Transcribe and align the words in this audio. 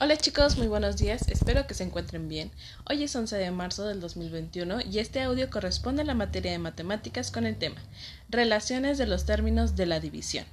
Hola 0.00 0.16
chicos, 0.16 0.56
muy 0.56 0.68
buenos 0.68 0.96
días, 0.96 1.26
espero 1.26 1.66
que 1.66 1.74
se 1.74 1.82
encuentren 1.82 2.28
bien. 2.28 2.52
Hoy 2.88 3.02
es 3.02 3.16
11 3.16 3.36
de 3.36 3.50
marzo 3.50 3.84
del 3.84 4.00
2021 4.00 4.82
y 4.88 5.00
este 5.00 5.22
audio 5.22 5.50
corresponde 5.50 6.02
a 6.02 6.04
la 6.04 6.14
materia 6.14 6.52
de 6.52 6.60
matemáticas 6.60 7.32
con 7.32 7.46
el 7.46 7.58
tema 7.58 7.82
Relaciones 8.28 8.96
de 8.98 9.06
los 9.06 9.26
términos 9.26 9.74
de 9.74 9.86
la 9.86 9.98
división. 9.98 10.44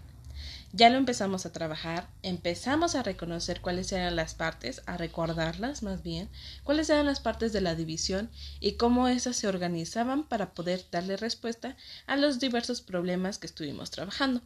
Ya 0.74 0.90
lo 0.90 0.98
empezamos 0.98 1.46
a 1.46 1.52
trabajar, 1.52 2.10
empezamos 2.24 2.96
a 2.96 3.04
reconocer 3.04 3.62
cuáles 3.62 3.92
eran 3.92 4.16
las 4.16 4.34
partes, 4.34 4.82
a 4.88 4.98
recordarlas 4.98 5.84
más 5.84 6.02
bien, 6.02 6.28
cuáles 6.64 6.90
eran 6.90 7.06
las 7.06 7.20
partes 7.20 7.54
de 7.54 7.62
la 7.62 7.76
división 7.76 8.32
y 8.60 8.78
cómo 8.78 9.08
esas 9.08 9.36
se 9.36 9.48
organizaban 9.48 10.24
para 10.24 10.56
poder 10.56 10.84
darle 10.92 11.18
respuesta 11.18 11.78
a 12.08 12.18
los 12.18 12.40
diversos 12.40 12.82
problemas 12.82 13.38
que 13.38 13.46
estuvimos 13.46 13.92
trabajando. 13.92 14.42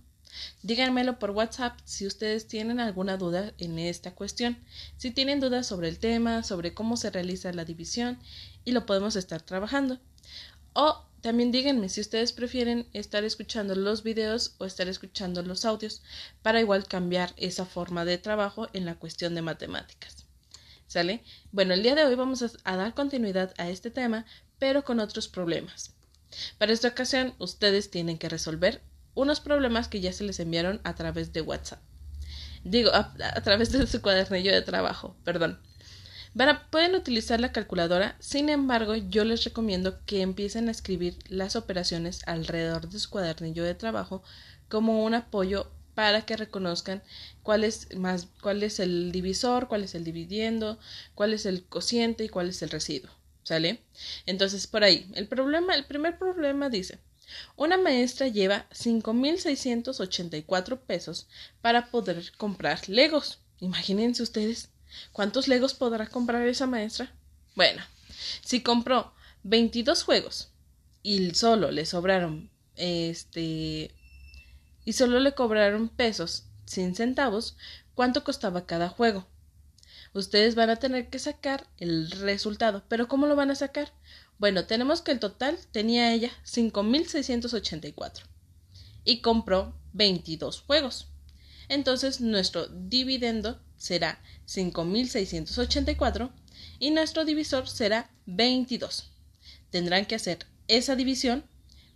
Díganmelo 0.61 1.19
por 1.19 1.31
WhatsApp 1.31 1.79
si 1.85 2.05
ustedes 2.05 2.47
tienen 2.47 2.79
alguna 2.79 3.17
duda 3.17 3.53
en 3.57 3.79
esta 3.79 4.13
cuestión, 4.13 4.57
si 4.97 5.11
tienen 5.11 5.39
dudas 5.39 5.67
sobre 5.67 5.89
el 5.89 5.99
tema, 5.99 6.43
sobre 6.43 6.73
cómo 6.73 6.97
se 6.97 7.09
realiza 7.09 7.53
la 7.53 7.65
división 7.65 8.19
y 8.65 8.71
lo 8.71 8.85
podemos 8.85 9.15
estar 9.15 9.41
trabajando. 9.41 9.99
O 10.73 11.05
también 11.21 11.51
díganme 11.51 11.89
si 11.89 11.99
ustedes 11.99 12.31
prefieren 12.31 12.87
estar 12.93 13.23
escuchando 13.23 13.75
los 13.75 14.03
videos 14.03 14.55
o 14.57 14.65
estar 14.65 14.87
escuchando 14.87 15.41
los 15.41 15.65
audios 15.65 16.01
para 16.41 16.61
igual 16.61 16.87
cambiar 16.87 17.33
esa 17.35 17.65
forma 17.65 18.05
de 18.05 18.17
trabajo 18.17 18.69
en 18.73 18.85
la 18.85 18.95
cuestión 18.95 19.35
de 19.35 19.41
matemáticas. 19.41 20.25
¿Sale? 20.87 21.23
Bueno, 21.51 21.73
el 21.73 21.83
día 21.83 21.93
de 21.93 22.03
hoy 22.03 22.15
vamos 22.15 22.41
a, 22.41 22.75
dar 22.77 22.93
continuidad 22.93 23.53
a 23.57 23.69
este 23.69 23.91
tema, 23.91 24.25
pero 24.57 24.83
con 24.83 24.99
otros 24.99 25.27
problemas. 25.27 25.93
Para 26.57 26.73
esta 26.73 26.87
ocasión, 26.87 27.35
ustedes 27.37 27.91
tienen 27.91 28.17
que 28.17 28.29
resolver 28.29 28.81
unos 29.15 29.39
problemas 29.39 29.87
que 29.87 30.01
ya 30.01 30.13
se 30.13 30.23
les 30.23 30.39
enviaron 30.39 30.81
a 30.83 30.95
través 30.95 31.33
de 31.33 31.41
WhatsApp. 31.41 31.79
Digo, 32.63 32.91
a, 32.93 33.13
través 33.41 33.71
de 33.71 33.87
su 33.87 34.01
cuadernillo 34.01 34.51
de 34.51 34.61
trabajo, 34.61 35.15
perdón. 35.23 35.59
pueden 36.71 36.95
utilizar 36.95 37.39
la 37.39 37.51
calculadora, 37.51 38.15
sin 38.19 38.49
embargo, 38.49 38.95
yo 38.95 39.23
les 39.23 39.43
recomiendo 39.43 39.99
que 40.05 40.21
empiecen 40.21 40.67
a 40.67 40.71
escribir 40.71 41.17
las 41.29 41.55
operaciones 41.55 42.21
alrededor 42.27 42.89
de 42.89 42.99
su 42.99 43.09
cuadernillo 43.09 43.63
de 43.63 43.75
trabajo 43.75 44.23
como 44.67 45.03
un 45.03 45.13
apoyo 45.13 45.71
para 45.95 46.21
que 46.21 46.37
reconozcan 46.37 47.03
cuál 47.43 47.63
es 47.63 47.95
más 47.97 48.27
cuál 48.41 48.63
es 48.63 48.79
el 48.79 49.11
divisor, 49.11 49.67
cuál 49.67 49.83
es 49.83 49.95
el 49.95 50.03
dividiendo, 50.03 50.79
cuál 51.15 51.33
es 51.33 51.45
el 51.45 51.65
cociente 51.65 52.23
y 52.25 52.29
cuál 52.29 52.49
es 52.49 52.61
el 52.61 52.69
residuo. 52.69 53.11
¿Sale? 53.43 53.81
Entonces, 54.27 54.67
por 54.67 54.83
ahí, 54.83 55.09
el 55.15 55.27
problema, 55.27 55.73
el 55.73 55.85
primer 55.85 56.19
problema 56.19 56.69
dice 56.69 56.99
una 57.55 57.77
maestra 57.77 58.27
lleva 58.27 58.67
5.684 58.71 60.79
pesos 60.79 61.27
para 61.61 61.91
poder 61.91 62.31
comprar 62.37 62.89
legos. 62.89 63.39
Imagínense 63.59 64.23
ustedes 64.23 64.69
cuántos 65.11 65.47
legos 65.47 65.73
podrá 65.73 66.07
comprar 66.07 66.47
esa 66.47 66.67
maestra. 66.67 67.13
Bueno, 67.55 67.81
si 68.43 68.61
compró 68.61 69.13
22 69.43 70.03
juegos 70.03 70.49
y 71.03 71.33
solo 71.33 71.71
le 71.71 71.85
sobraron 71.85 72.49
este 72.75 73.91
y 74.85 74.93
solo 74.93 75.19
le 75.19 75.33
cobraron 75.33 75.89
pesos 75.89 76.45
sin 76.65 76.95
centavos, 76.95 77.57
¿cuánto 77.93 78.23
costaba 78.23 78.65
cada 78.65 78.89
juego? 78.89 79.27
Ustedes 80.13 80.55
van 80.55 80.69
a 80.69 80.77
tener 80.77 81.09
que 81.09 81.19
sacar 81.19 81.67
el 81.77 82.09
resultado, 82.11 82.83
pero 82.87 83.07
¿cómo 83.07 83.27
lo 83.27 83.35
van 83.35 83.51
a 83.51 83.55
sacar? 83.55 83.91
Bueno, 84.39 84.65
tenemos 84.65 85.01
que 85.01 85.11
el 85.11 85.19
total 85.19 85.57
tenía 85.71 86.13
ella 86.13 86.31
5.684 86.45 88.23
y 89.05 89.21
compró 89.21 89.75
22 89.93 90.61
juegos. 90.61 91.07
Entonces 91.67 92.21
nuestro 92.21 92.67
dividendo 92.67 93.61
será 93.77 94.21
5.684 94.47 96.31
y 96.79 96.91
nuestro 96.91 97.25
divisor 97.25 97.67
será 97.67 98.09
22. 98.25 99.11
Tendrán 99.69 100.05
que 100.05 100.15
hacer 100.15 100.47
esa 100.67 100.95
división 100.95 101.43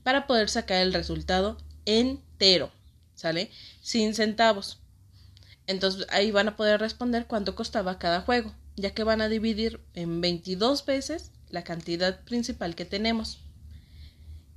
para 0.04 0.28
poder 0.28 0.50
sacar 0.50 0.82
el 0.82 0.94
resultado 0.94 1.58
entero, 1.86 2.72
¿sale? 3.16 3.50
Sin 3.82 4.14
centavos. 4.14 4.83
Entonces 5.68 6.06
ahí 6.10 6.32
van 6.32 6.50
a 6.50 6.56
poder 6.56 6.80
responder 6.80 7.26
cuánto 7.28 7.56
costaba 7.56 8.00
cada 8.00 8.22
juego, 8.22 8.54
ya 8.76 8.94
que 8.94 9.04
van 9.04 9.22
a 9.22 9.30
dividir 9.30 9.80
en 9.94 10.22
22 10.22 10.86
veces 10.86 11.32
la 11.50 11.64
cantidad 11.64 12.20
principal 12.22 12.76
que 12.76 12.86
tenemos. 12.86 13.40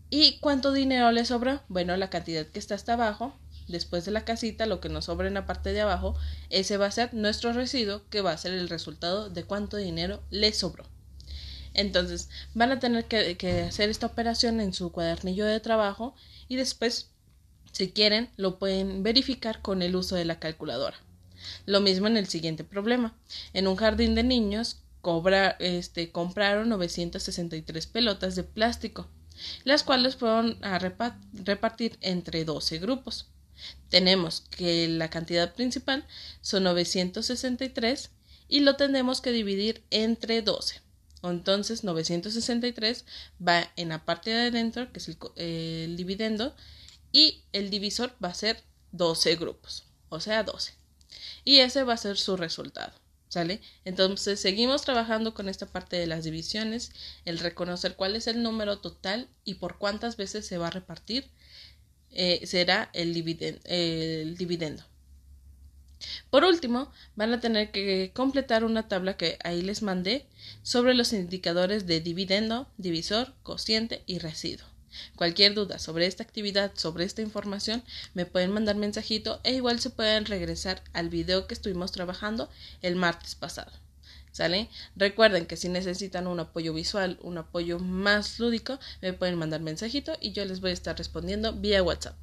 ¿Y 0.08 0.38
cuánto 0.38 0.72
dinero 0.72 1.10
le 1.12 1.24
sobra? 1.24 1.64
Bueno, 1.68 1.96
la 1.96 2.10
cantidad 2.10 2.46
que 2.46 2.58
está 2.58 2.74
hasta 2.74 2.94
abajo, 2.94 3.36
después 3.68 4.04
de 4.04 4.12
la 4.12 4.24
casita, 4.24 4.66
lo 4.66 4.80
que 4.80 4.88
nos 4.88 5.06
sobra 5.06 5.26
en 5.26 5.34
la 5.34 5.46
parte 5.46 5.72
de 5.72 5.80
abajo, 5.80 6.16
ese 6.50 6.76
va 6.76 6.86
a 6.86 6.92
ser 6.92 7.12
nuestro 7.12 7.52
residuo, 7.52 8.02
que 8.08 8.20
va 8.20 8.32
a 8.32 8.38
ser 8.38 8.52
el 8.52 8.68
resultado 8.68 9.28
de 9.30 9.44
cuánto 9.44 9.76
dinero 9.76 10.22
le 10.30 10.52
sobró. 10.52 10.84
Entonces, 11.74 12.30
van 12.54 12.72
a 12.72 12.78
tener 12.78 13.04
que, 13.06 13.36
que 13.36 13.62
hacer 13.62 13.90
esta 13.90 14.06
operación 14.06 14.60
en 14.60 14.72
su 14.72 14.92
cuadernillo 14.92 15.44
de 15.44 15.60
trabajo 15.60 16.14
y 16.48 16.56
después, 16.56 17.10
si 17.76 17.90
quieren, 17.90 18.30
lo 18.38 18.58
pueden 18.58 19.02
verificar 19.02 19.60
con 19.60 19.82
el 19.82 19.96
uso 19.96 20.16
de 20.16 20.24
la 20.24 20.40
calculadora. 20.40 20.96
Lo 21.66 21.82
mismo 21.82 22.06
en 22.06 22.16
el 22.16 22.26
siguiente 22.26 22.64
problema. 22.64 23.14
En 23.52 23.66
un 23.66 23.76
jardín 23.76 24.14
de 24.14 24.22
niños 24.22 24.78
cobra, 25.02 25.56
este, 25.58 26.10
compraron 26.10 26.70
963 26.70 27.86
pelotas 27.86 28.34
de 28.34 28.44
plástico, 28.44 29.08
las 29.64 29.82
cuales 29.82 30.16
fueron 30.16 30.56
a 30.64 30.78
repartir 30.78 31.98
entre 32.00 32.46
12 32.46 32.78
grupos. 32.78 33.26
Tenemos 33.90 34.40
que 34.40 34.88
la 34.88 35.10
cantidad 35.10 35.52
principal 35.52 36.06
son 36.40 36.62
963 36.62 38.08
y 38.48 38.60
lo 38.60 38.76
tenemos 38.76 39.20
que 39.20 39.32
dividir 39.32 39.84
entre 39.90 40.40
12. 40.40 40.80
Entonces 41.24 41.84
963 41.84 43.04
va 43.46 43.70
en 43.76 43.90
la 43.90 44.06
parte 44.06 44.30
de 44.30 44.48
adentro, 44.48 44.90
que 44.92 44.98
es 44.98 45.08
el, 45.08 45.18
el 45.36 45.96
dividendo, 45.98 46.56
y 47.16 47.40
el 47.54 47.70
divisor 47.70 48.12
va 48.22 48.28
a 48.28 48.34
ser 48.34 48.62
12 48.92 49.36
grupos, 49.36 49.84
o 50.10 50.20
sea 50.20 50.42
12. 50.42 50.74
Y 51.44 51.60
ese 51.60 51.82
va 51.82 51.94
a 51.94 51.96
ser 51.96 52.18
su 52.18 52.36
resultado. 52.36 52.92
¿Sale? 53.28 53.62
Entonces 53.86 54.38
seguimos 54.38 54.82
trabajando 54.82 55.32
con 55.32 55.48
esta 55.48 55.64
parte 55.64 55.96
de 55.96 56.06
las 56.06 56.24
divisiones, 56.24 56.92
el 57.24 57.38
reconocer 57.38 57.96
cuál 57.96 58.16
es 58.16 58.26
el 58.26 58.42
número 58.42 58.80
total 58.80 59.28
y 59.44 59.54
por 59.54 59.78
cuántas 59.78 60.18
veces 60.18 60.46
se 60.46 60.58
va 60.58 60.66
a 60.66 60.70
repartir 60.70 61.30
eh, 62.10 62.46
será 62.46 62.90
el, 62.92 63.16
el 63.64 64.36
dividendo. 64.36 64.84
Por 66.28 66.44
último, 66.44 66.92
van 67.14 67.32
a 67.32 67.40
tener 67.40 67.70
que 67.70 68.12
completar 68.14 68.62
una 68.62 68.88
tabla 68.88 69.16
que 69.16 69.38
ahí 69.42 69.62
les 69.62 69.82
mandé 69.82 70.26
sobre 70.62 70.92
los 70.92 71.14
indicadores 71.14 71.86
de 71.86 72.00
dividendo, 72.00 72.68
divisor, 72.76 73.34
cociente 73.42 74.02
y 74.06 74.18
residuo. 74.18 74.75
Cualquier 75.16 75.54
duda 75.54 75.78
sobre 75.78 76.06
esta 76.06 76.22
actividad, 76.22 76.72
sobre 76.74 77.04
esta 77.04 77.22
información, 77.22 77.82
me 78.14 78.26
pueden 78.26 78.52
mandar 78.52 78.76
mensajito 78.76 79.40
e 79.44 79.54
igual 79.54 79.80
se 79.80 79.90
pueden 79.90 80.26
regresar 80.26 80.82
al 80.92 81.08
video 81.08 81.46
que 81.46 81.54
estuvimos 81.54 81.92
trabajando 81.92 82.48
el 82.82 82.96
martes 82.96 83.34
pasado. 83.34 83.72
¿Sale? 84.32 84.68
Recuerden 84.96 85.46
que 85.46 85.56
si 85.56 85.70
necesitan 85.70 86.26
un 86.26 86.40
apoyo 86.40 86.74
visual, 86.74 87.18
un 87.22 87.38
apoyo 87.38 87.78
más 87.78 88.38
lúdico, 88.38 88.78
me 89.00 89.14
pueden 89.14 89.36
mandar 89.36 89.60
mensajito 89.60 90.16
y 90.20 90.32
yo 90.32 90.44
les 90.44 90.60
voy 90.60 90.70
a 90.70 90.74
estar 90.74 90.98
respondiendo 90.98 91.54
vía 91.54 91.82
WhatsApp. 91.82 92.16